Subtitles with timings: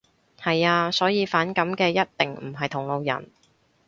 [0.41, 0.89] 係呀。
[0.89, 3.29] 所以反感嘅一定唔係同路人